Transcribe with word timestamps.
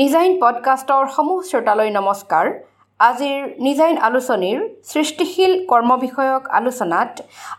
নিজাইন 0.00 0.34
পডকাষ্টৰ 0.42 1.06
সমূহ 1.14 1.38
শ্ৰোতালৈ 1.46 1.90
নমস্কাৰ। 1.94 2.46
আজিৰ 3.00 3.40
নিজাইন 3.66 3.96
আলোচনীৰ 4.08 4.58
সৃষ্টিশীল 4.90 5.52
কৰ্ম 5.70 5.90
বিষয়ক 6.04 6.42
আলোচনাত 6.58 7.10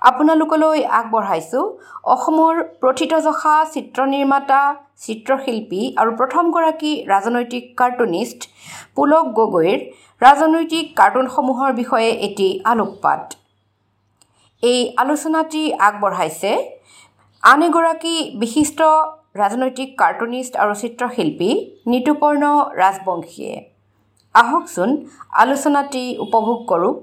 আপোনালোকলৈ 0.10 0.80
আগবঢ়াইছোঁ 1.00 1.66
অসমৰ 2.14 2.56
প্ৰথিতযশা 2.82 3.56
চিত্ৰ 3.74 4.08
নিৰ্মাতা 4.14 4.62
চিত্ৰশিল্পী 5.04 5.82
আৰু 6.02 6.12
প্ৰথমগৰাকী 6.20 6.92
ৰাজনৈতিক 7.14 7.64
কাৰ্টুনিষ্ট 7.80 8.40
পুলক 8.96 9.26
গগৈৰ 9.40 9.80
ৰাজনৈতিক 10.22 10.86
কাৰ্টুনসমূহৰ 11.00 11.72
বিষয়ে 11.82 12.12
এটি 12.28 12.50
আলোকপাত। 12.72 13.22
এই 14.64 14.80
আলোচনাটি 15.04 15.64
আগবঢ়াইছে 15.88 16.52
আন 17.44 17.60
এগৰাকী 17.70 18.16
বিশিষ্ট 18.42 18.80
ৰাজনৈতিক 19.36 19.90
কাৰ্টুনিষ্ট 20.00 20.54
আৰু 20.64 20.74
চিত্ৰশিল্পী 20.80 21.50
নিতুপৰ্ণ 21.92 22.44
ৰাজবংশীয়ে। 22.82 23.56
আহকচোন 24.36 24.90
আলোচনাটি 25.44 26.04
উপভোগ 26.26 26.58
কৰোঁ। 26.72 26.94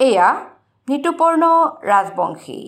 এয়া 0.00 0.28
নিতুপৰ্ণ 0.88 1.42
ৰাজবংশী। 1.90 2.58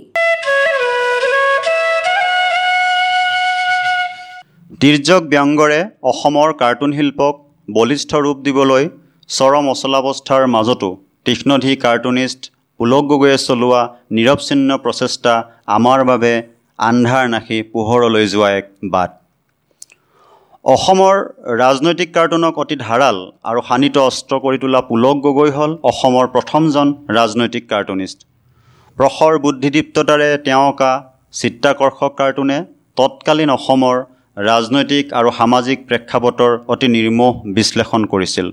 তিৰ্যক 4.83 5.23
ব্যংগৰে 5.33 5.81
অসমৰ 6.11 6.49
কাৰ্টুন 6.61 6.91
শিল্পক 6.99 7.35
বলিষ্ঠ 7.69 8.11
ৰূপ 8.25 8.39
দিবলৈ 8.47 8.85
চৰম 9.29 9.65
অচলাৱস্থাৰ 9.75 10.43
মাজতো 10.55 10.89
তীক্ষ্ণধী 11.25 11.73
কাৰ্টুনিষ্ট 11.85 12.43
পুলক 12.81 13.05
গগৈয়ে 13.09 13.39
চলোৱা 13.49 13.81
নিৰৱচ্ছিন্ন 14.17 14.77
প্ৰচেষ্টা 14.85 15.33
আমাৰ 15.77 16.01
বাবে 16.11 16.33
আন্ধাৰ 16.89 17.25
নাশি 17.33 17.57
পোহৰলৈ 17.73 18.27
যোৱা 18.33 18.49
এক 18.61 18.67
বাট। 18.93 19.11
অসমৰ 20.65 21.17
ৰাজনৈতিক 21.63 22.11
কাৰ্টুনক 22.15 22.55
অতি 22.63 22.77
ধাৰাল 22.87 23.19
আৰু 23.51 23.61
শানিত 23.69 23.97
অস্ত্ৰ 24.11 24.35
কৰি 24.45 24.59
তোলা 24.63 24.81
পুলক 24.91 25.17
গগৈ 25.27 25.51
হ'ল 25.57 25.73
অসমৰ 25.91 26.27
প্ৰথমজন 26.35 26.89
ৰাজনৈতিক 27.17 27.65
কাৰ্টুনিষ্ট। 27.73 28.19
প্ৰখৰ 28.99 29.33
বুদ্ধিদীপ্ততাৰে 29.45 30.29
তেওঁ 30.47 30.63
অঁকা 30.71 30.93
চিত্ৰাকৰ্ষক 31.41 32.13
কাৰ্টুনে 32.21 32.59
তৎকালীন 32.99 33.51
অসমৰ 33.57 33.97
ৰাজনৈতিক 34.37 35.05
আৰু 35.19 35.29
সামাজিক 35.41 35.79
প্ৰেক্ষাপটৰ 35.89 36.53
অতি 36.73 36.89
নিৰ্মোহ 36.97 37.33
বিশ্লেষণ 37.59 38.03
কৰিছিল। 38.13 38.47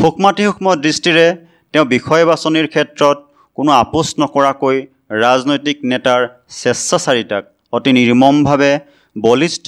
সূক্ষ্মাতি 0.00 0.42
সূক্ষ্ম 0.48 0.66
দৃষ্টিৰে 0.84 1.26
তেওঁ 1.74 1.86
বিষয় 1.94 2.24
বাছনিৰ 2.30 2.66
ক্ষেত্ৰত 2.72 3.18
কোনো 3.58 3.70
আপোচ 3.82 4.08
নকৰাকৈ 4.22 4.76
ৰাজনৈতিক 5.24 5.78
নেতাৰ 5.92 6.20
স্বেচ্ছাচাৰিতাক 6.56 7.44
অতি 7.76 7.90
নিৰ্মমভাৱে 7.98 8.72
বলিষ্ঠ 9.16 9.66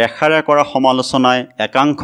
ৰেখাৰে 0.00 0.40
কৰা 0.48 0.64
সমালোচনাই 0.72 1.38
একাংশ 1.66 2.02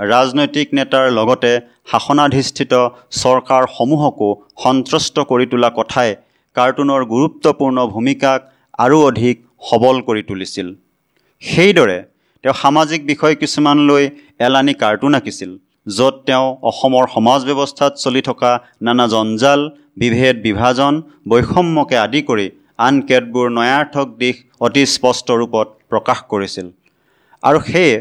ৰাজনৈতিক 0.00 0.66
নেতাৰ 0.78 1.04
লগতে 1.18 1.52
শাসনাধিষ্ঠিত 1.90 2.72
চৰকাৰসমূহকো 3.22 4.28
সন্ত্ৰস্ত 4.62 5.16
কৰি 5.30 5.46
তোলা 5.52 5.70
কথাই 5.78 6.10
কাৰ্টুনৰ 6.56 7.02
গুৰুত্বপূৰ্ণ 7.12 7.78
ভূমিকাক 7.94 8.40
আৰু 8.84 8.96
অধিক 9.10 9.36
সবল 9.68 9.96
কৰি 10.08 10.22
তুলিছিল। 10.30 10.66
সেইদৰে 11.42 11.98
তেওঁ 12.44 12.56
সামাজিক 12.62 13.00
বিষয় 13.12 13.34
কিছুমান 13.42 13.78
লৈ 13.88 14.04
এলানি 14.46 14.74
কাৰ্টুন 14.82 15.12
আঁকিছিল। 15.18 15.50
য'ত 15.86 16.14
তেওঁ 16.28 16.46
অসমৰ 16.70 17.04
সমাজ 17.14 17.40
ব্যৱস্থাত 17.48 17.92
চলি 18.04 18.22
থকা 18.28 18.50
নানা 18.86 19.06
জঞ্জাল 19.12 19.60
বিভেদ 20.02 20.36
বিভাজন 20.46 20.94
বৈষম্যকে 21.30 21.96
আদি 22.06 22.20
কৰি 22.28 22.46
আন 22.86 22.94
কেতবোৰ 23.08 23.46
নয়াৰ্থক 23.58 24.08
দিশ 24.22 24.36
অতি 24.66 24.82
স্পষ্ট 24.94 25.26
ৰূপত 25.40 25.68
প্ৰকাশ 25.90 26.18
কৰিছিল। 26.32 26.66
আৰু 27.42 27.58
সেয়ে 27.68 27.94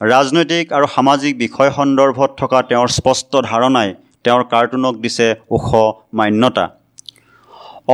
ৰাজনৈতিক 0.00 0.64
আৰু 0.76 0.86
সামাজিক 0.94 1.32
বিষয় 1.44 1.70
সন্দৰ্ভত 1.78 2.30
থকা 2.40 2.58
তেওঁৰ 2.70 2.88
স্পষ্ট 2.98 3.32
ধাৰণাই 3.50 3.90
তেওঁৰ 4.24 4.42
কাৰ্টুনক 4.52 4.94
দিছে 5.04 5.28
ওখ 5.56 5.68
মান্যতা। 6.18 6.64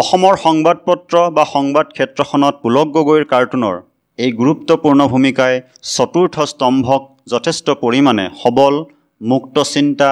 অসমৰ 0.00 0.34
সংবাদ 0.46 0.76
পত্ৰ 0.88 1.14
বা 1.36 1.44
সংবাদ 1.54 1.86
ক্ষেত্ৰখনত 1.96 2.54
পুলক 2.62 2.88
গগৈৰ 2.96 3.24
কাৰ্টুনৰ 3.32 3.76
এই 4.18 4.30
গুৰুত্বপূৰ্ণ 4.40 5.00
ভূমিকাই 5.12 5.54
চতুৰ্থ 5.94 6.36
স্তম্ভক 6.52 7.02
যথেষ্ট 7.32 7.66
পৰিমাণে 7.82 8.24
সবল 8.42 8.74
মুক্ত 9.20 9.56
চিন্তা 9.72 10.08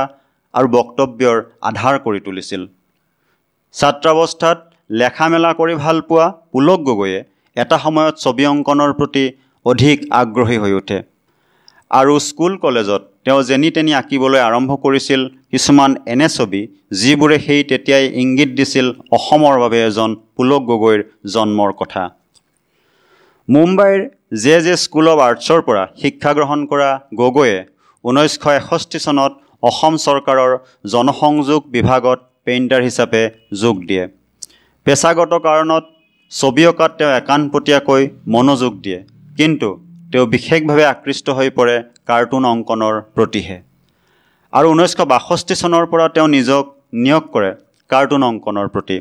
আৰু 0.55 0.69
বক্তব্যৰ 0.79 1.37
আধাৰ 1.69 1.97
কৰি 2.05 2.21
তুলিছিল। 2.27 2.63
ছাত্ৰাৱস্থাত 3.75 4.59
লেখা 5.01 5.27
মেলা 5.33 5.51
কৰি 5.59 5.75
ভাল 5.85 6.01
পোৱা 6.09 6.27
পুলক 6.53 6.81
গগৈয়ে 6.89 7.21
এটা 7.57 7.77
সময়ত 7.85 8.15
ছবি 8.25 8.45
অংকনৰ 8.53 8.93
প্ৰতি 8.99 9.25
অধিক 9.67 9.99
আগ্ৰহী 10.21 10.59
হৈ 10.63 10.73
উঠে। 10.81 10.99
আৰু 11.91 12.15
স্কুল 12.29 12.53
কলেজত 12.65 13.03
তেওঁ 13.25 13.41
যেনি 13.49 13.71
তেনি 13.77 13.93
আঁকিবলৈ 14.01 14.41
আৰম্ভ 14.49 14.71
কৰিছিল 14.85 15.21
কিছুমান 15.53 15.91
এনে 16.13 16.29
ছবি 16.37 16.61
যিবোৰে 17.01 17.39
সেই 17.47 17.63
তেতিয়াই 17.71 18.05
ইংগিত 18.23 18.51
দিছিল 18.59 18.87
অসমৰ 19.17 19.55
বাবে 19.63 19.79
এজন 19.89 20.11
পুলক 20.37 20.63
গগৈৰ 20.71 21.01
জন্মৰ 21.35 21.73
কথা। 21.81 22.03
মুম্বাইৰ 23.49 24.01
জে 24.43 24.57
জে 24.65 24.75
স্কুল 24.85 25.07
অৱ 25.13 25.19
আৰ্টছৰ 25.29 25.61
পৰা 25.67 25.83
শিক্ষা 26.01 26.33
গ্ৰহণ 26.39 26.61
কৰা 26.71 26.91
গগৈয়ে 27.21 27.59
ঊনৈছশ 28.05 28.35
এষষ্ঠি 28.61 28.99
চনত 29.05 29.33
অসম 29.63 29.95
চৰকাৰৰ 30.05 30.53
জনসংযোগ 30.93 31.61
বিভাগত 31.77 32.19
পেইণ্টাৰ 32.45 32.83
হিচাপে 32.89 33.23
যোগ 33.63 33.77
দিয়ে। 33.89 34.05
পেচাগত 34.87 35.33
কাৰণত 35.47 35.85
ছবি 36.33 36.65
অঁকাত 36.71 36.91
তেওঁ 36.99 37.13
একাণপতীয়াকৈ 37.21 38.03
মনোযোগ 38.35 38.73
দিয়ে 38.85 39.01
কিন্তু 39.39 39.69
তেওঁ 40.13 40.27
বিশেষভাৱে 40.35 40.85
আকৃষ্ট 40.93 41.27
হৈ 41.39 41.49
পৰে 41.59 41.77
কাৰ্টুন 42.09 42.45
অংকনৰ 42.53 42.95
প্ৰতিহে। 43.17 43.59
আৰু 44.53 44.67
ঊনৈছশ 44.75 45.01
বাষষ্ঠি 45.13 45.55
চনৰ 45.63 45.85
পৰা 45.93 46.07
তেওঁ 46.15 46.29
নিজক 46.37 46.65
নিয়োগ 47.05 47.25
কৰে 47.35 47.51
কাৰ্টুন 47.91 48.23
অংকনৰ 48.31 48.69
প্ৰতি। 48.75 48.97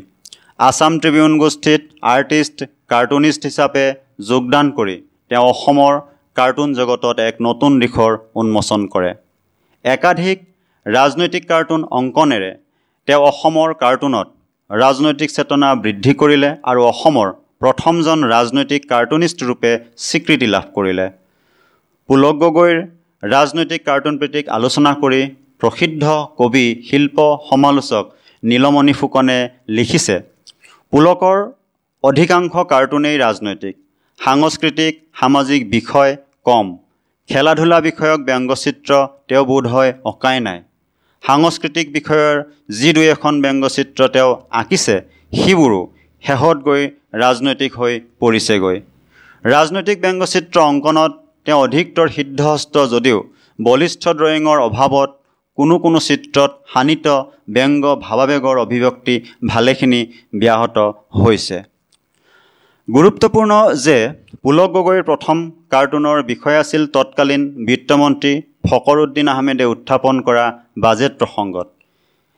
আছাম 0.68 0.94
ট্ৰিবিউন 1.02 1.34
গোষ্ঠীত 1.44 1.81
আৰ্টিষ্ট 2.14 2.58
কাৰ্টুনিষ্ট 2.91 3.41
হিচাপে 3.50 3.85
যোগদান 4.29 4.66
কৰি 4.78 4.96
তেওঁ 5.31 5.46
অসমৰ 5.53 5.94
কাৰ্টুন 6.37 6.73
জগতত 6.79 7.25
এক 7.25 7.35
নতুন 7.47 7.71
দিশৰ 7.81 8.11
উন্মোচন 8.41 8.81
কৰে। 8.93 9.11
একাধিক 9.85 10.37
ৰাজনৈতিক 10.85 11.43
কাৰ্টুন 11.51 11.81
অংকনেৰে 11.99 12.51
তেওঁ 13.07 13.21
অসমৰ 13.29 13.69
কাৰ্টুনত 13.83 14.27
ৰাজনৈতিক 14.69 15.29
চেতনা 15.35 15.69
বৃদ্ধি 15.83 16.13
কৰিলে 16.21 16.49
আৰু 16.69 16.81
অসমৰ 16.91 17.27
প্ৰথমজন 17.61 18.19
ৰাজনৈতিক 18.33 18.81
কাৰ্টুনিষ্ট 18.89 19.39
ৰূপে 19.49 19.71
স্বীকৃতি 20.07 20.47
লাভ 20.53 20.65
কৰিলে। 20.75 21.07
পুলক 22.09 22.35
গগৈৰ 22.43 22.77
ৰাজনৈতিক 23.23 23.81
কাৰ্টুন 23.87 24.17
প্ৰীতিক 24.19 24.45
আলোচনা 24.57 24.91
কৰি 25.01 25.21
প্ৰসিদ্ধ 25.61 26.03
কবি 26.39 26.65
শিল্প 26.89 27.17
সমালোচক 27.49 28.05
নীলমণি 28.43 28.93
ফুকনে 28.99 29.39
লিখিছে 29.77 30.15
পুলকৰ 30.93 31.37
অধিকাংশ 32.03 32.53
কাৰ্টুনেই 32.71 33.17
ৰাজনৈতিক 33.23 33.75
সাংস্কৃতিক 34.19 34.93
সামাজিক 35.19 35.61
বিষয় 35.69 36.11
কম। 36.47 36.68
খেলা 37.30 37.53
ধূলা 37.59 37.78
বিষয়ক 37.88 38.19
ব্যংগচিত্ৰ 38.30 38.91
তেওঁ 39.28 39.46
বোধ 39.50 39.66
হয় 39.74 39.91
অঁকাই 40.12 40.38
নাই। 40.47 40.59
সাংস্কৃতিক 41.24 41.88
বিষয়ৰ 41.96 42.35
যি 42.79 42.90
দুই 42.96 43.08
এখন 43.16 43.34
ব্যংগচিত্ৰ 43.44 44.02
তেওঁ 44.16 44.32
আঁকিছে 44.59 44.96
সিবোৰো 45.34 45.82
শেহত 46.23 46.58
গৈ 46.67 46.84
ৰাজনৈতিক 47.23 47.72
হৈ 47.79 47.94
পৰিছেগৈ। 48.22 48.78
ৰাজনৈতিক 49.46 49.97
ব্যংগচিত্ৰ 50.05 50.58
অংকনত 50.70 51.11
তেওঁ 51.46 51.59
অধিকতৰ 51.66 52.08
সিদ্ধহস্ত 52.16 52.76
যদিও 52.93 53.20
বলিষ্ঠ 53.59 54.03
ড্ৰয়িঙৰ 54.20 54.58
অভাৱত 54.67 55.09
কোনো 55.58 55.76
কোনো 55.84 56.00
চিত্ৰত 56.08 56.52
শানিত 56.73 57.08
ব্যংগ 57.55 57.84
ভাৱাবেগৰ 58.05 58.55
অভিব্যক্তি 58.66 59.16
ভালেখিনি 59.52 60.02
ব্যাহত 60.41 60.78
হৈছে। 61.20 61.58
গুৰুত্বপূৰ্ণ 62.87 63.55
যে 63.85 63.93
পুলক 64.43 64.69
গগৈৰ 64.75 65.01
প্ৰথম 65.07 65.39
কাৰ্টুনৰ 65.73 66.19
বিষয় 66.28 66.57
আছিল 66.59 66.84
তৎকালীন 66.91 67.41
বিত্তমন্ত্ৰী 67.69 68.31
ফকৰুদ্দিন 68.67 69.31
আহমেদে 69.31 69.66
উত্থাপন 69.72 70.22
কৰা 70.28 70.45
বাজেট 70.85 71.17
প্ৰসংগত। 71.19 71.67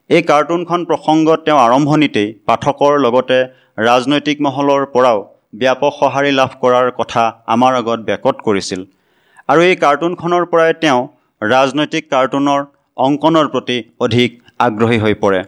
এই 0.10 0.24
কাৰ্টুনখন 0.31 0.88
প্ৰসংগত 0.92 1.46
তেওঁ 1.50 1.60
আৰম্ভণিতেই 1.66 2.34
পাঠকৰ 2.48 2.98
লগতে 3.06 3.38
ৰাজনৈতিক 3.90 4.42
মহলৰ 4.48 4.88
পৰাও 4.96 5.22
ব্যাপক 5.62 5.94
সঁহাৰি 6.00 6.34
লাভ 6.40 6.57
কৰাৰ 6.63 6.92
কথা 7.00 7.28
আমাৰ 7.57 7.80
আগত 7.81 8.00
বেকত 8.10 8.36
কৰিছিল। 8.50 8.81
আৰু 9.50 9.62
এই 9.69 9.80
কাৰ্টুনখনৰ 9.86 10.50
পৰাই 10.52 10.74
তেওঁ 10.84 11.00
ৰাজনৈতিক 11.42 12.12
কাৰ্টুনৰ 12.16 12.68
অংকনৰ 12.98 13.54
প্ৰতি 13.54 13.78
অধিক 14.06 14.30
আগ্ৰহী 14.68 15.00
হৈ 15.06 15.16
পৰে। 15.24 15.45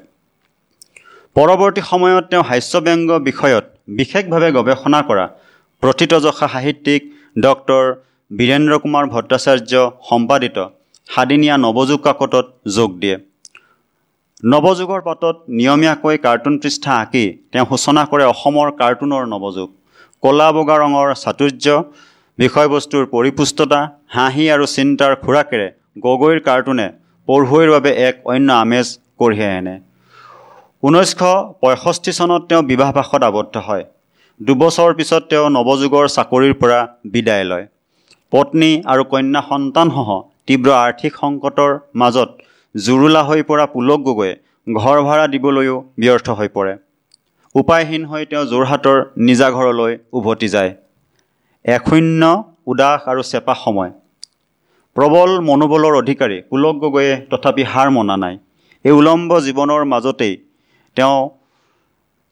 পৰৱৰ্তী 1.35 1.81
সময়ত 1.91 2.23
তেওঁ 2.31 2.47
হাস্যব্যংগ 2.49 3.09
বিষয়ত 3.29 3.65
বিশেষভাৱে 3.87 4.49
গৱেষণা 4.57 4.99
কৰা 5.09 5.25
প্ৰথিতযশা 5.83 6.47
সাহিত্যিক 6.53 7.01
ডক্টৰ 7.45 7.83
বীৰেন্দ্ৰ 8.31 8.75
কুমাৰ 8.83 9.05
ভট্টাচাৰ্য 9.13 9.73
সম্পাদিত 10.09 10.57
সাদিনীয়া 11.09 11.55
নৱযুগ 11.65 11.99
কাকতত 12.07 12.45
যোগ 12.77 12.89
দিয়ে। 13.01 13.17
নৱযুগৰ 14.43 15.01
পাতত 15.07 15.35
নিয়মীয়াকৈ 15.57 16.15
কাৰ্টুন 16.25 16.55
পৃষ্ঠা 16.61 16.91
আঁকি 17.01 17.25
তেওঁ 17.51 17.65
সূচনা 17.71 18.03
কৰে 18.11 18.25
অসমৰ 18.33 18.67
কাৰ্টুনৰ 18.81 19.23
নৱযুগ। 19.33 19.69
ক'লা 20.23 20.47
বগা 20.55 20.75
ৰঙৰ 20.81 21.07
চাতুৰ্য 21.23 21.65
বিষয়বস্তুৰ 22.39 23.03
পৰিপুষ্টতা 23.13 23.79
হাঁহি 24.15 24.45
আৰু 24.55 24.65
চিন্তাৰ 24.75 25.13
খোৰাকেৰে 25.23 25.67
গগৈৰ 26.05 26.39
কাৰ্টুনে 26.47 26.87
পঢ়ুৱৈৰ 27.27 27.69
বাবে 27.75 27.91
এক 28.07 28.15
অন্য 28.33 28.49
আমেজ 28.63 28.87
কঢ়িয়াই 29.19 29.53
আনে। 29.59 29.75
ঊনৈছশ 30.83 31.21
পঁয়ষষ্ঠি 31.61 32.11
চনত 32.17 32.41
তেওঁ 32.49 32.61
বিবাহবাসত 32.71 33.21
আবদ্ধ 33.29 33.55
হয়। 33.67 33.83
দুবছৰ 34.39 34.91
পিছত 34.97 35.21
তেওঁ 35.31 35.45
নৱযুগৰ 35.55 36.05
চাকৰিৰ 36.15 36.53
পৰা 36.61 36.79
বিদায় 37.13 37.45
লয়। 37.49 37.65
পত্নী 38.33 38.71
আৰু 38.91 39.03
কন্যা 39.11 39.41
সন্তানসহ 39.49 40.09
তীব্ৰ 40.47 40.69
আৰ্থিক 40.85 41.13
সংকটৰ 41.21 41.71
মাজত 42.01 42.29
জুৰুলা 42.75 43.21
হৈ 43.27 43.41
পৰা 43.49 43.65
পুলক 43.73 43.99
গগৈয়ে 44.07 44.33
ঘৰ 44.67 44.97
ভাড়া 45.07 45.25
দিবলৈও 45.33 45.75
ব্যৰ্থ 46.01 46.27
হৈ 46.39 46.49
পৰে। 46.55 46.73
উপায়হীন 47.55 48.03
হৈ 48.09 48.23
তেওঁ 48.31 48.45
যোৰহাটৰ 48.51 48.97
নিজা 49.27 49.47
ঘৰলৈ 49.57 49.93
উভতি 50.17 50.47
যায়। 50.55 50.71
এশূন্য 51.65 52.21
উদাস 52.71 53.01
আৰু 53.11 53.21
চেপা 53.31 53.53
সময়। 53.63 53.91
প্ৰবল 54.95 55.29
মনোবলৰ 55.47 55.93
অধিকাৰী 56.03 56.37
পুলক 56.49 56.75
গগৈয়ে 56.83 57.13
তথাপি 57.31 57.63
হাৰ 57.71 57.87
মনা 57.95 58.15
নাই। 58.23 58.35
এই 58.85 58.93
উলম্ব 58.99 59.31
জীৱনৰ 59.47 59.83
মাজতেই 59.93 60.33
তেওঁ 60.97 61.17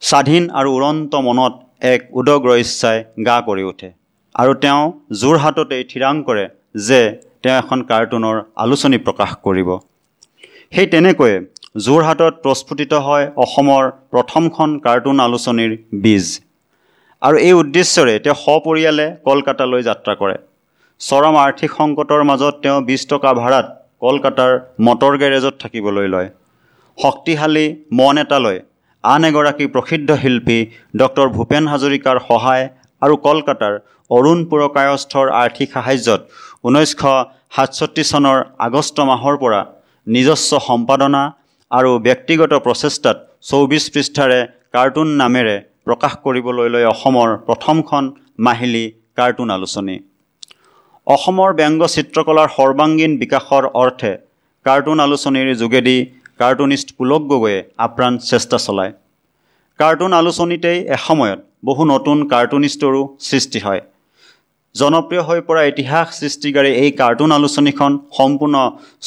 স্বাধীন 0.02 0.44
আৰু 0.58 0.68
উৰন্ত 0.78 1.12
মনত 1.28 1.54
এক 1.92 2.00
উদগ্ৰ 2.20 2.50
ইচ্ছাই 2.62 2.98
গা 3.26 3.36
কৰি 3.48 3.62
উঠে 3.70 3.88
আৰু 4.34 4.52
তেওঁ 4.62 4.82
যোৰহাটতেই 5.20 5.82
থিৰাং 5.90 6.14
কৰে 6.28 6.44
যে 6.88 7.00
তেওঁ 7.42 7.56
এখন 7.62 7.78
কাৰ্টুনৰ 7.90 8.36
আলোচনী 8.64 8.98
প্ৰকাশ 9.06 9.30
কৰিব। 9.46 9.68
সেই 10.74 10.86
তেনেকৈয়ে 10.92 11.36
যোৰহাটত 11.86 12.34
প্ৰস্ফুটিত 12.44 12.92
হয় 13.06 13.26
অসমৰ 13.44 13.84
প্ৰথমখন 14.12 14.70
কাৰ্টুন 14.86 15.16
আলোচনীৰ 15.26 15.72
বীজ। 16.04 16.26
আৰু 17.22 17.36
এই 17.48 17.54
উদ্দেশ্যৰে 17.62 18.14
তেওঁ 18.24 18.36
সপৰিয়ালে 18.44 19.06
কলকাতালৈ 19.28 19.82
যাত্ৰা 19.88 20.12
কৰে। 20.20 20.36
চৰম 21.00 21.34
আৰ্থিক 21.46 21.70
সংকটৰ 21.80 22.22
মাজত 22.30 22.54
তেওঁ 22.64 22.78
বিছ 22.88 23.02
টকা 23.12 23.30
ভাড়াত 23.40 23.66
কলকাতাৰ 24.04 24.52
মটৰ 24.86 25.14
গেৰেজত 25.22 25.54
থাকিবলৈ 25.62 26.08
লয়। 26.14 26.28
শক্তিশালী 26.98 27.66
মন 27.98 28.16
এটালৈ 28.24 28.58
আন 29.04 29.22
এগৰাকী 29.28 29.66
প্ৰসিদ্ধ 29.74 30.10
শিল্পী 30.22 30.58
ডক্টৰ 31.00 31.28
ভূপেন 31.36 31.64
হাজৰিকাৰ 31.72 32.16
সহায় 32.28 32.64
আৰু 33.02 33.14
কলকাতাৰ 33.26 33.74
অৰুণ 34.10 34.38
পুৰকায়স্থৰ 34.50 35.26
আৰ্থিক 35.42 35.68
সাহায্যত 35.76 36.20
ঊনৈছশ 36.66 37.02
সাতষষ্ঠি 37.56 38.04
চনৰ 38.12 38.38
আগষ্ট 38.66 38.96
মাহৰ 39.10 39.34
পৰা 39.42 39.60
নিজস্ব 40.06 40.50
সম্পাদনা 40.68 41.22
আৰু 41.70 41.90
ব্যক্তিগত 42.06 42.52
প্ৰচেষ্টাত 42.66 43.16
চৌবিছ 43.50 43.84
পৃষ্ঠাৰে 43.94 44.38
কাৰ্টুন 44.74 45.08
নামেৰে 45.22 45.56
প্ৰকাশ 45.86 46.12
কৰিবলৈ 46.24 46.68
লৈ 46.74 46.84
অসমৰ 46.94 47.28
প্ৰথমখন 47.46 48.04
মাহিলী 48.46 48.84
কাৰ্টুন 49.18 49.48
আলোচনী। 49.56 49.96
অসমৰ 51.06 51.50
ব্যংগ 51.60 51.80
চিত্ৰকলাৰ 51.94 52.48
সৰ্বাংগীন 52.56 53.12
বিকাশৰ 53.22 53.64
অৰ্থে 53.82 54.12
কাৰ্টুন 54.66 54.98
আলোচনীৰ 55.06 55.48
যোগেদি 55.62 55.96
কাৰ্টুনিষ্ট 56.40 56.88
পুলক 56.98 57.22
গগৈয়ে 57.30 57.58
আপ্ৰাণ 57.86 58.12
চেষ্টা 58.30 58.58
চলায়। 58.66 58.92
কাৰ্টুন 59.80 60.12
আলোচনীতেই 60.20 60.78
এসময়ত 60.96 61.40
বহু 61.68 61.82
নতুন 61.92 62.18
কাৰ্টুনিষ্টৰো 62.32 63.00
সৃষ্টি 63.28 63.60
হয়। 63.66 63.80
জনপ্ৰিয় 64.74 65.22
হৈ 65.28 65.40
পৰা 65.48 65.62
ইতিহাস 65.72 66.06
সৃষ্টিকাৰী 66.20 66.70
এই 66.82 66.90
কাৰ্টুন 67.00 67.30
আলোচনীখন 67.38 67.92
সম্পূৰ্ণ 68.18 68.56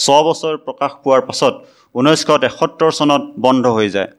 ছবছৰ 0.06 0.56
প্ৰকাশ 0.66 0.92
পোৱাৰ 1.04 1.22
পাছত 1.28 1.54
ঊনৈছশ 1.96 2.30
তেসত্তৰ 2.44 2.92
চনত 3.00 3.24
বন্ধ 3.46 3.66
হৈ 3.78 3.88
যায়। 3.96 4.10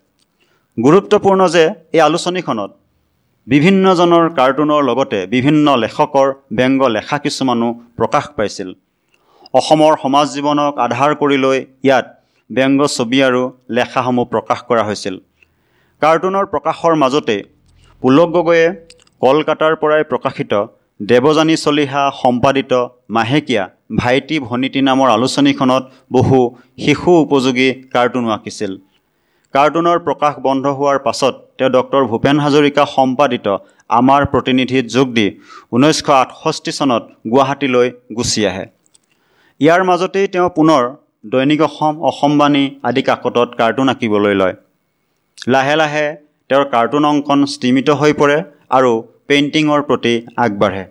গুৰুত্বপূৰ্ণ 0.78 1.40
যে 1.54 1.64
এই 1.96 2.00
আলোচনীখনত 2.08 2.70
বিভিন্নজনৰ 3.46 4.24
কাৰ্টুনৰ 4.38 4.80
লগতে 4.88 5.18
বিভিন্ন 5.34 5.66
লেখকৰ 5.84 6.28
ব্যংগ 6.58 6.80
লেখা 6.96 7.16
কিছুমানো 7.24 7.68
প্ৰকাশ 7.98 8.24
পাইছিল। 8.36 8.68
অসমৰ 9.58 9.92
সমাজ 10.02 10.26
জীৱনক 10.36 10.72
আধাৰ 10.86 11.12
কৰি 11.20 11.36
লৈ 11.44 11.58
ইয়াত 11.86 12.06
ব্যংগ 12.50 12.80
ছবি 12.96 13.18
আৰু 13.26 13.42
লেখাসমূহ 13.76 14.24
প্ৰকাশ 14.32 14.58
কৰা 14.68 14.82
হৈছিল। 14.88 15.14
কাৰ্টুনৰ 16.02 16.46
প্ৰকাশৰ 16.52 16.94
মাজতে 17.02 17.36
পুলক 18.02 18.28
গগৈয়ে 18.36 18.66
কলকাতাৰ 19.22 19.74
পৰাই 19.82 20.02
প্ৰকাশিত 20.10 20.52
দেৱযানী 21.00 21.56
চলিহা 21.64 22.02
সম্পাদিত 22.22 22.72
মাহেকীয়া 23.16 23.64
ভাইটি 24.00 24.36
ভনীতি 24.48 24.80
নামৰ 24.88 25.08
আলোচনীখনত 25.16 25.84
বহু 26.16 26.38
শিশু 26.84 27.10
উপযোগী 27.24 27.68
কাৰ্টুনো 27.94 28.28
আঁকিছিল। 28.36 28.72
কাৰ্টুনৰ 29.54 29.98
প্ৰকাশ 30.06 30.34
বন্ধ 30.46 30.64
হোৱাৰ 30.78 30.98
পাছত 31.06 31.34
তেওঁ 31.58 31.70
ডক্টৰ 31.76 32.02
ভূপেন 32.10 32.36
হাজৰিকা 32.44 32.84
সম্পাদিত 32.96 33.46
আমাৰ 33.98 34.20
প্ৰতিনিধিত 34.32 34.84
যোগ 34.96 35.08
দি 35.16 35.26
ঊনৈছশ 35.74 36.08
আঠষষ্ঠি 36.22 36.72
চনত 36.78 37.02
গুৱাহাটীলৈ 37.32 37.88
গুচি 38.16 38.40
আহে। 38.50 38.64
ইয়াৰ 39.60 39.80
মাজতেই 39.88 40.26
তেওঁ 40.34 40.48
পুনৰ 40.58 40.82
দৈনিক 41.24 41.60
অসম 41.68 41.94
অসমবাণী 42.08 42.64
আদি 42.88 43.02
কাকতত 43.08 43.48
কাৰ্টুন 43.60 43.88
আঁকিবলৈ 43.92 44.34
লয়। 44.40 44.54
লাহে 45.52 45.74
লাহে 45.80 46.06
তেওঁৰ 46.50 46.64
কাৰ্টুন 46.74 47.04
অংকন 47.10 47.40
স্তিমিত 47.54 47.88
হৈ 48.00 48.12
পৰে 48.20 48.36
আৰু 48.76 48.90
পেইণ্টিঙৰ 49.28 49.80
প্ৰতি 49.88 50.14
আগবাঢ়ে 50.44 50.84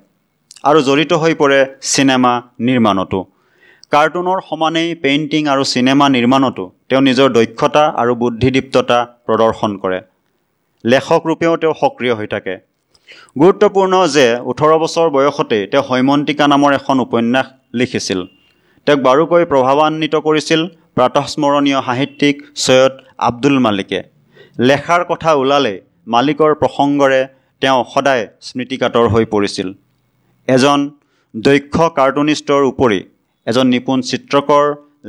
আৰু 0.69 0.80
জড়িত 0.88 1.12
হৈ 1.21 1.33
পৰে 1.41 1.59
চিনেমা 1.94 2.33
নিৰ্মাণতো। 2.68 3.19
কাৰ্টুনৰ 3.94 4.39
সমানেই 4.50 4.89
পেইণ্টিং 5.03 5.41
আৰু 5.53 5.63
চিনেমা 5.74 6.06
নিৰ্মাণতো 6.15 6.63
তেওঁ 6.89 7.01
নিজৰ 7.07 7.27
দক্ষতা 7.38 7.83
আৰু 8.01 8.12
বুদ্ধিদীপ্ততা 8.21 9.00
প্ৰদৰ্শন 9.25 9.71
কৰে। 9.81 10.00
লেখক 10.83 11.21
ৰূপেও 11.30 11.53
তেওঁ 11.62 11.74
সক্ৰিয় 11.81 12.13
হৈ 12.19 12.27
থাকে। 12.33 12.53
গুৰুত্বপূৰ্ণ 13.41 13.94
যে 14.15 14.25
ওঠৰ 14.51 14.71
বছৰ 14.83 15.07
বয়সতেই 15.15 15.63
তেওঁ 15.71 15.83
হৈমন্তিকা 15.89 16.45
নামৰ 16.53 16.71
এখন 16.80 16.97
উপন্যাস 17.06 17.45
লিখিছিল। 17.80 18.21
তেওঁক 18.88 19.01
বাৰুকৈ 19.03 19.44
প্ৰভাৱান্বিত 19.51 20.15
কৰিছিল 20.24 20.62
প্ৰাতঃস্মৰণীয় 20.95 21.80
সাহিত্যিক 21.88 22.35
সৈয়দ 22.63 22.94
আব্দুল 23.27 23.59
মালিকে। 23.65 23.99
লেখাৰ 24.69 25.02
কথা 25.11 25.35
ওলালে 25.42 25.73
মালিকৰ 26.16 26.52
প্ৰসংগৰে 26.61 27.19
তেওঁ 27.61 27.80
সদায় 27.94 28.23
স্মৃতিকাতৰ 28.47 29.06
হৈ 29.13 29.25
পৰিছিল। 29.33 29.68
এজন 30.47 30.80
দক্ষ 31.33 31.75
কাৰ্টুনিষ্টৰ 31.99 32.61
উপৰি 32.71 32.99
এজন 33.47 33.66
নিপুণ 33.75 34.04
চিত্ৰকৰ 34.09 34.66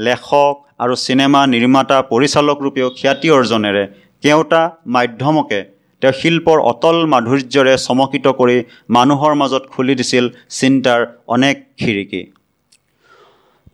লেখক 0.07 0.55
আৰু 0.83 0.95
চিনেমা 1.07 1.41
নিৰ্মাতা 1.55 1.99
পৰিচালক 2.13 2.57
ৰূপেও 2.65 2.89
খ্যাতি 2.99 3.29
অৰ্জনেৰে 3.39 3.85
কেওটা 4.23 4.63
মাধ্যমকে 4.95 5.61
তেওঁ 6.03 6.15
শিল্পৰ 6.21 6.59
অটল 6.71 6.97
মাধুৰ্যৰে 7.13 7.75
চমকিত 7.87 8.27
কৰি 8.41 8.57
মানুহৰ 8.97 9.33
মাজত 9.43 9.63
খুলি 9.73 9.95
দিছিল 10.01 10.25
চিন্তাৰ 10.59 11.01
অনেক 11.35 11.55
খিৰিকী। 11.81 12.23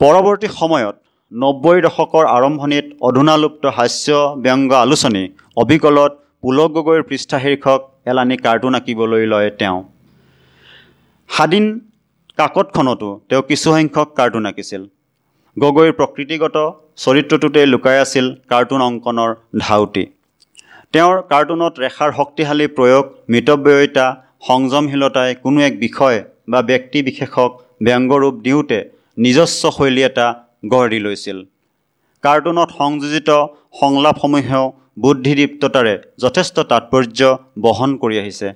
পৰৱৰ্তী 0.01 0.49
সময়ত 0.51 0.95
নব্বৈ 1.33 1.81
দশকৰ 1.87 2.25
আৰম্ভণিত 2.29 2.87
অধুনালুপ্ত 3.09 3.65
হাস্য 3.79 4.21
ব্যংগ 4.45 4.71
আলোচনী 4.77 5.25
অবিকলত 5.57 6.13
পুলক 6.43 6.71
গগৈৰ 6.77 7.03
পৃষ্ঠা 7.09 7.39
শীৰ্ষক 7.43 7.81
এলানি 8.11 8.37
কাৰ্টুন 8.47 8.75
আঁকিবলৈ 8.79 9.27
লয় 9.33 9.51
তেওঁ। 9.61 9.81
স্বাধীন 11.31 11.67
কাকতখনতো 12.39 13.09
তেওঁ 13.29 13.43
কিছুসংখ্যক 13.51 14.09
কাৰ্টুন 14.19 14.45
আঁকিছিল। 14.51 14.83
গগৈৰ 15.57 15.93
প্ৰকৃতিগত 15.99 16.57
চৰিত্ৰটোতে 17.03 17.61
লুকাই 17.73 17.99
আছিল 18.05 18.27
কাৰ্টুন 18.51 18.81
অংকনৰ 18.87 19.31
ধাউতি। 19.65 20.05
তেওঁৰ 20.95 21.17
কাৰ্টুনত 21.33 21.75
ৰেখাৰ 21.85 22.11
শক্তিশালী 22.19 22.67
প্ৰয়োগ 22.77 23.05
মিতব্যয়িতা 23.33 24.07
সংযমশীলতাই 24.49 25.31
কোনো 25.45 25.59
এক 25.69 25.75
বিষয় 25.85 26.19
বা 26.51 26.61
ব্যক্তি 26.71 26.99
বিশেষক 27.09 27.51
ব্যংগৰূপ 27.87 28.35
দিওঁতে 28.47 28.81
নিজস্ব 29.17 29.63
শৈলী 29.77 30.03
এটা 30.09 30.27
গঢ় 30.73 30.89
দি 30.93 30.99
লৈছিল। 31.07 31.39
কাৰ্টুনত 32.25 32.71
সংযোজিত 32.81 33.31
সংলাপসমূহেও 33.81 34.65
বুদ্ধিদীপ্ততাৰে 35.03 35.95
যথেষ্ট 36.25 36.57
তাৎপৰ্য 36.71 37.21
বহন 37.65 37.91
কৰি 38.03 38.17
আহিছে। 38.23 38.49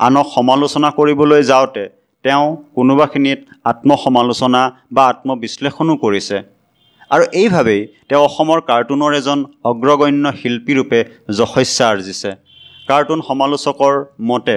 আনক 0.00 0.26
সমালোচনা 0.36 0.88
কৰিবলৈ 0.98 1.42
যাওঁতে 1.50 1.84
তেওঁ 2.24 2.46
কোনোবাখিনিত 2.76 3.40
আত্মসমালোচনা 3.70 4.62
বা 4.94 5.02
আত্মবিশ্লেষণো 5.12 5.94
কৰিছে। 6.04 6.36
আৰু 7.14 7.24
এইভাৱেই 7.40 7.82
তেওঁ 8.08 8.22
অসমৰ 8.28 8.58
কাৰ্টুনৰ 8.70 9.12
এজন 9.20 9.38
অগ্ৰগণ্য 9.70 10.26
শিল্পীৰূপে 10.40 11.00
যশস্যা 11.38 11.84
আৰ্জিছে। 11.92 12.30
কাৰ্টুন 12.88 13.20
সমালোচকৰ 13.28 13.94
মতে 14.30 14.56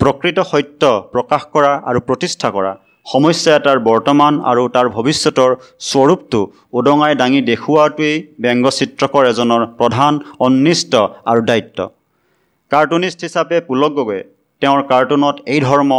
প্ৰকৃত 0.00 0.38
সত্য 0.50 0.82
প্ৰকাশ 1.12 1.42
কৰা 1.54 1.72
আৰু 1.88 2.00
প্ৰতিষ্ঠা 2.08 2.48
কৰা 2.56 2.72
সমস্যা 3.06 3.52
এটাৰ 3.58 3.78
বৰ্তমান 3.88 4.34
আৰু 4.50 4.62
তাৰ 4.74 4.86
ভৱিষ্যতৰ 4.96 5.50
স্বৰূপটো 5.90 6.40
উদঙাই 6.78 7.14
দাঙি 7.20 7.40
দেখুওৱাটোৱেই 7.50 8.16
ব্যংগচিত্ৰকৰ 8.44 9.24
এজনৰ 9.32 9.62
প্ৰধান 9.80 10.12
অন্নিষ্ট 10.46 10.92
আৰু 11.30 11.40
দায়িত্ব। 11.50 11.78
কাৰ্টুনিষ্ট 12.70 13.20
হিচাপে 13.28 13.56
পুলক 13.68 13.92
গগৈয়ে 13.98 14.28
তেওঁৰ 14.62 14.80
কাৰ্টুনত 14.92 15.36
এই 15.54 15.60
ধৰ্ম 15.68 15.90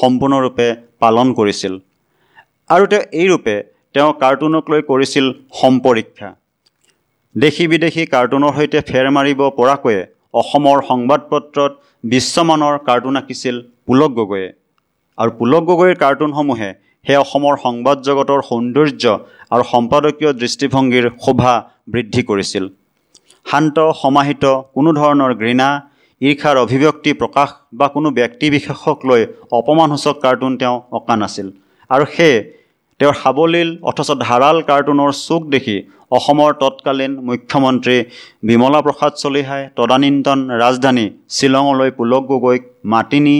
সম্পূৰ্ণৰূপে 0.00 0.66
পালন 1.02 1.26
কৰিছিল 1.38 1.74
আৰু 2.70 2.84
তেওঁ 2.92 3.04
এই 3.20 3.26
ৰূপে 3.32 3.56
তেওঁ 3.94 4.10
কাৰ্টুনক 4.22 4.64
লৈ 4.72 4.80
কৰিছিল 4.90 5.26
সম্পৰীক্ষা। 5.60 6.28
দেশী 7.34 7.64
বিদেশী 7.72 8.02
কাৰ্টুনৰ 8.14 8.52
সৈতে 8.56 8.78
ফেৰ 8.88 9.06
মাৰিব 9.16 9.40
পৰাকৈয়ে 9.58 10.02
অসমৰ 10.40 10.78
সংবাদ 10.90 11.20
পত্ৰত 11.30 11.72
বিশ্বমানৰ 12.12 12.74
কাৰ্টুন 12.88 13.14
আঁকিছিল 13.20 13.56
পুলক 13.86 14.10
গগৈয়ে। 14.18 14.48
আৰু 15.18 15.30
পুলক 15.38 15.62
গগৈৰ 15.68 15.94
কাৰ্টুনসমূহে 16.02 16.70
সেই 17.06 17.18
অসমৰ 17.24 17.54
সংবাদ 17.64 17.96
জগতৰ 18.08 18.40
সৌন্দৰ্য 18.50 19.04
আৰু 19.54 19.62
সম্পাদকীয় 19.72 20.30
দৃষ্টিভংগীৰ 20.42 21.06
শোভা 21.24 21.54
বৃদ্ধি 21.92 22.22
কৰিছিল। 22.28 22.64
শান্ত 23.46 23.76
সমাহিত 24.02 24.44
কোনো 24.74 24.90
ধৰণৰ 25.00 25.32
ঘৃণা 25.42 25.68
ঈৰ্ষাৰ 26.20 26.56
অভিব্যক্তি 26.64 27.10
প্ৰকাশ 27.20 27.48
বা 27.78 27.86
কোনো 27.96 28.08
ব্যক্তি 28.18 28.46
বিশেষক 28.56 28.98
লৈ 29.08 29.22
অপমানসূচক 29.58 30.16
কাৰ্টুন 30.24 30.52
তেওঁ 30.60 30.76
অঁকা 30.96 31.14
নাছিল। 31.22 31.46
আৰু 31.90 32.04
সেয়ে 32.14 32.38
তেওঁৰ 33.00 33.14
সাৱলীল 33.22 33.68
অথচ 33.90 34.08
ধাৰাল 34.26 34.56
কাৰ্টুনৰ 34.68 35.10
চুক 35.26 35.42
দেখি 35.54 35.76
অসমৰ 36.16 36.50
তৎকালীন 36.62 37.12
মুখ্যমন্ত্ৰী 37.28 37.96
বিমলা 38.48 38.80
প্ৰসাদ 38.86 39.12
চলিহাই 39.22 39.62
তদানীন্তন 39.76 40.38
ৰাজধানী 40.62 41.06
শ্বিলঙলৈ 41.36 41.90
পুলক 41.98 42.22
গগৈক 42.30 42.62
মাতি 42.92 43.20
নি 43.26 43.36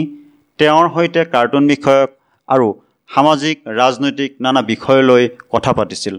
তেওঁৰ 0.59 0.87
সৈতে 0.95 1.21
কাৰ্টুন 1.33 1.67
বিষয়ক 1.71 2.09
আৰু 2.49 2.67
সামাজিক 3.09 3.57
ৰাজনৈতিক 3.79 4.31
নানা 4.45 4.61
বিষয় 4.71 5.01
লৈ 5.09 5.23
কথা 5.53 5.71
পাতিছিল। 5.77 6.15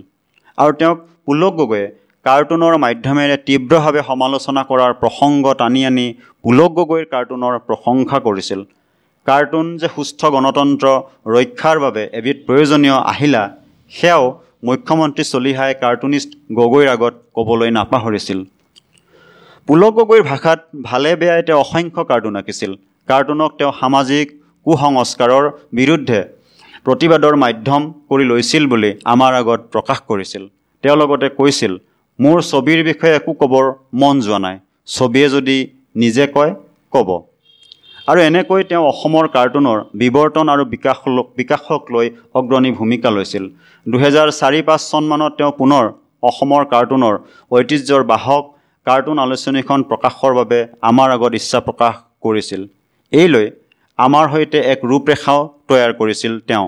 আৰু 0.59 0.73
তেওঁক 0.81 0.99
পুলক 1.27 1.53
গগৈয়ে 1.61 1.87
কাৰ্টুনৰ 2.27 2.75
মাধ্যমেৰে 2.85 3.37
তীব্ৰভাৱে 3.47 4.01
সমালোচনা 4.11 4.63
কৰাৰ 4.71 4.93
প্ৰসংগ 5.03 5.45
টানি 5.61 5.85
আনি 5.91 6.07
পুলক 6.45 6.71
গগৈৰ 6.79 7.05
কাৰ্টুনৰ 7.15 7.55
প্ৰশংসা 7.69 8.19
কৰিছিল। 8.27 8.61
কাৰ্টুন 9.27 9.67
যে 9.81 9.89
সুস্থ 9.97 10.21
গণতন্ত্ৰ 10.35 10.87
ৰক্ষাৰ 11.37 11.77
বাবে 11.85 12.03
এবিধ 12.21 12.37
প্ৰয়োজনীয় 12.47 12.97
আহিলা 13.13 13.43
সেয়াও 13.93 14.25
মুখ্যমন্ত্ৰী 14.69 15.25
চলিহাই 15.33 15.73
কাৰ্টুনিষ্ট 15.85 16.31
গগৈৰ 16.59 16.87
আগত 16.97 17.15
ক'বলৈ 17.37 17.71
নাপাহৰিছিল। 17.79 18.39
পুলক 19.69 19.93
গগৈৰ 19.99 20.23
ভাষাত 20.31 20.61
ভালে 20.89 21.11
বেয়াই 21.21 21.43
তেওঁ 21.47 21.59
অসংখ্য 21.65 22.03
কাৰ্টুন 22.11 22.35
আঁকিছিল। 22.41 22.73
কাৰ্টুনক 23.11 23.51
তেওঁ 23.59 23.73
সামাজিক 23.81 24.27
কুসংস্কাৰৰ 24.67 25.45
বিৰুদ্ধে 25.79 26.21
প্ৰতিবাদৰ 26.87 27.35
মাধ্যম 27.45 27.83
কৰি 28.11 28.25
লৈছিল 28.31 28.65
বুলি 28.73 28.91
আমাৰ 29.15 29.33
আগত 29.41 29.61
প্ৰকাশ 29.75 29.99
কৰিছিল। 30.11 30.43
তেওঁ 30.85 30.97
লগতে 31.01 31.29
কৈছিল 31.39 31.73
মোৰ 32.19 32.39
ছবিৰ 32.51 32.81
বিষয়ে 32.91 33.17
একো 33.21 33.33
ক'বৰ 33.41 33.67
মন 34.01 34.15
যোৱা 34.27 34.39
নাই। 34.47 34.57
ছবিয়ে 34.97 35.29
যদি 35.35 35.57
নিজে 36.03 36.25
কয় 36.37 36.53
ক'ব। 36.93 37.09
আৰু 38.11 38.21
এনেকৈ 38.29 38.63
তেওঁ 38.71 38.85
অসমৰ 38.93 39.27
কাৰ্টুনৰ 39.37 39.79
বিৱৰ্তন 40.01 40.47
আৰু 40.55 40.63
বিকাশ 40.75 40.99
বিকাশক 41.41 41.83
লৈ 41.95 42.07
অগ্ৰণী 42.39 42.71
ভূমিকা 42.79 43.11
লৈছিল। 43.17 43.45
দুহেজাৰ 43.87 44.29
চাৰি 44.41 44.61
পাঁচ 44.69 44.81
চনমানত 44.91 45.33
তেওঁ 45.39 45.53
পুনৰ 45.61 45.85
অসমৰ 46.31 46.63
কাৰ্টুনৰ 46.73 47.15
ঐতিহ্যৰ 47.57 48.03
বাহক 48.13 48.45
কাৰ্টুন 48.87 49.17
আলোচনীখন 49.27 49.81
প্ৰকাশৰ 49.91 50.33
বাবে 50.41 50.59
আমাৰ 50.91 51.09
আগত 51.17 51.33
ইচ্ছা 51.41 51.61
প্ৰকাশ 51.67 51.95
কৰিছিল। 52.25 52.63
এই 53.13 53.29
লৈ 53.29 53.47
আমাৰ 53.99 54.25
সৈতে 54.33 54.59
এক 54.73 54.81
ৰূপৰেখাও 54.91 55.41
তৈয়াৰ 55.69 55.93
কৰিছিল 56.01 56.35
তেওঁ। 56.49 56.67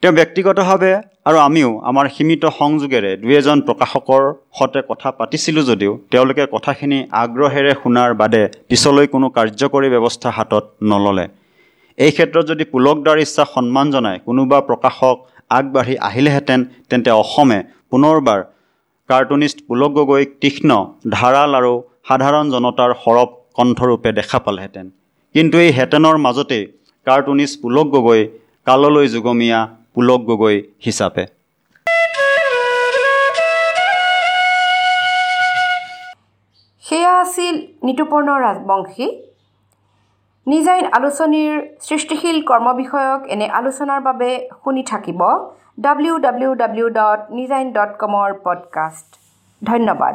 তেওঁ 0.00 0.14
ব্যক্তিগতভাৱে 0.18 0.92
আৰু 1.28 1.38
আমিও 1.38 1.70
আমাৰ 1.90 2.06
সীমিত 2.14 2.44
সংযোগেৰে 2.60 3.10
দুই 3.22 3.34
এজন 3.40 3.58
প্ৰকাশকৰ 3.68 4.22
সৈতে 4.58 4.80
কথা 4.90 5.12
পাতিছিলোঁ 5.18 5.64
যদিও 5.70 5.92
তেওঁলোকে 6.12 6.46
কথাখিনি 6.54 6.98
আগ্ৰহেৰে 7.22 7.72
শুনাৰ 7.82 8.16
বাদে 8.20 8.42
পিছলৈ 8.68 9.06
কোনো 9.14 9.26
কাৰ্যকৰী 9.36 9.88
ব্যৱস্থা 9.94 10.30
হাতত 10.36 10.64
নল'লে। 10.90 11.26
এই 11.98 12.12
ক্ষেত্ৰত 12.16 12.44
যদি 12.50 12.64
পুলকদাৰ 12.72 13.22
ইচ্ছা 13.24 13.44
সন্মান 13.54 13.86
জনাই 13.94 14.16
কোনোবা 14.26 14.58
প্ৰকাশক 14.68 15.16
আগবাঢ়ি 15.50 15.94
আহিলেহেঁতেন 16.08 16.60
তেন্তে 16.88 17.10
অসমে 17.22 17.58
পুনৰবাৰ 17.90 18.40
কাৰ্টুনিষ্ট 19.08 19.58
পুলক 19.68 19.90
গগৈক 19.98 20.28
তীক্ষ্ণ 20.42 20.70
ধাৰাল 21.16 21.50
আৰু 21.58 21.72
সাধাৰণ 22.08 22.46
জনতাৰ 22.54 23.00
সৰব 23.02 23.28
কণ্ঠৰূপে 23.54 24.10
দেখা 24.18 24.38
পালেহেঁতেন। 24.38 24.86
কিন্তু 25.34 25.56
এই 25.64 25.70
হেঁতেনৰ 25.70 26.16
মাজতেই 26.26 26.64
কাৰ্টুনিষ্ট 27.06 27.62
পুলক 27.62 27.86
গগৈ 27.94 28.22
কাললৈ 28.66 29.06
যুগমীয়া 29.14 29.60
পুলক 29.94 30.20
গগৈ 30.30 30.56
হিচাপে। 30.84 31.24
সেয়া 36.84 37.12
আছিল 37.20 37.54
নিতুপৰ্ণ 37.82 38.28
ৰাজবংশী। 38.44 39.06
নিজাইন 40.46 40.84
আলোচনীৰ 40.96 41.52
সৃষ্টিশীল 41.80 42.38
কৰ্ম 42.48 42.66
বিষয়ক 42.80 43.20
এনে 43.32 43.46
আলোচনাৰ 43.58 44.00
বাবে 44.00 44.30
শুনি 44.64 44.82
থাকিব 44.82 45.20
ডাব্লিউ 45.80 46.14
ডাব্লিউ 46.24 46.50
ডাব্লিউ 46.54 46.88
ডট 47.00 47.20
নিজাইন 47.38 47.66
ডট 47.72 47.90
কমৰ 48.02 48.28
পডকাষ্ট 48.44 49.08
ধন্যবাদ। 49.62 50.14